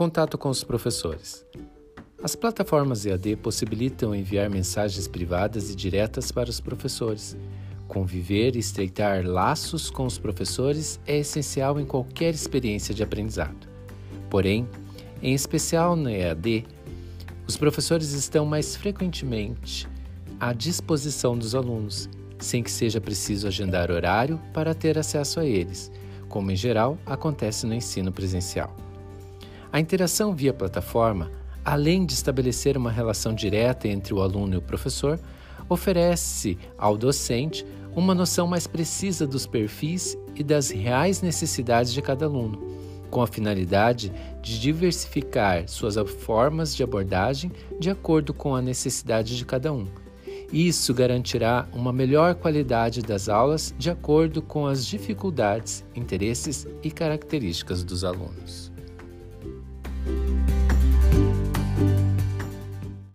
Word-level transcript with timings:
contato 0.00 0.38
com 0.38 0.48
os 0.48 0.64
professores. 0.64 1.44
As 2.22 2.34
plataformas 2.34 3.04
EAD 3.04 3.36
possibilitam 3.36 4.14
enviar 4.14 4.48
mensagens 4.48 5.06
privadas 5.06 5.68
e 5.68 5.76
diretas 5.76 6.32
para 6.32 6.48
os 6.48 6.58
professores. 6.58 7.36
Conviver 7.86 8.56
e 8.56 8.60
estreitar 8.60 9.26
laços 9.26 9.90
com 9.90 10.06
os 10.06 10.16
professores 10.16 10.98
é 11.06 11.18
essencial 11.18 11.78
em 11.78 11.84
qualquer 11.84 12.32
experiência 12.32 12.94
de 12.94 13.02
aprendizado. 13.02 13.68
Porém, 14.30 14.66
em 15.22 15.34
especial 15.34 15.94
na 15.94 16.10
EAD, 16.10 16.64
os 17.46 17.58
professores 17.58 18.12
estão 18.12 18.46
mais 18.46 18.74
frequentemente 18.74 19.86
à 20.40 20.54
disposição 20.54 21.36
dos 21.36 21.54
alunos, 21.54 22.08
sem 22.38 22.62
que 22.62 22.70
seja 22.70 23.02
preciso 23.02 23.46
agendar 23.46 23.90
horário 23.90 24.40
para 24.54 24.72
ter 24.72 24.96
acesso 24.96 25.40
a 25.40 25.44
eles, 25.44 25.92
como 26.26 26.50
em 26.50 26.56
geral 26.56 26.96
acontece 27.04 27.66
no 27.66 27.74
ensino 27.74 28.10
presencial. 28.10 28.74
A 29.72 29.78
interação 29.78 30.34
via 30.34 30.52
plataforma 30.52 31.30
além 31.64 32.04
de 32.04 32.12
estabelecer 32.12 32.76
uma 32.76 32.90
relação 32.90 33.34
direta 33.34 33.88
entre 33.88 34.14
o 34.14 34.20
aluno 34.20 34.54
e 34.54 34.58
o 34.58 34.62
professor, 34.62 35.20
oferece 35.68 36.58
ao 36.76 36.96
docente 36.96 37.64
uma 37.94 38.14
noção 38.14 38.46
mais 38.46 38.66
precisa 38.66 39.26
dos 39.26 39.46
perfis 39.46 40.16
e 40.34 40.42
das 40.42 40.70
reais 40.70 41.22
necessidades 41.22 41.92
de 41.92 42.00
cada 42.00 42.26
aluno, 42.26 42.60
com 43.10 43.20
a 43.20 43.26
finalidade 43.26 44.12
de 44.40 44.60
diversificar 44.60 45.68
suas 45.68 45.96
formas 46.10 46.74
de 46.74 46.82
abordagem 46.82 47.50
de 47.78 47.90
acordo 47.90 48.32
com 48.32 48.54
a 48.54 48.62
necessidade 48.62 49.36
de 49.36 49.44
cada 49.44 49.72
um. 49.72 49.86
Isso 50.52 50.92
garantirá 50.92 51.68
uma 51.72 51.92
melhor 51.92 52.34
qualidade 52.34 53.02
das 53.02 53.28
aulas 53.28 53.72
de 53.78 53.90
acordo 53.90 54.42
com 54.42 54.66
as 54.66 54.84
dificuldades, 54.84 55.84
interesses 55.94 56.66
e 56.82 56.90
características 56.90 57.84
dos 57.84 58.02
alunos. 58.02 58.72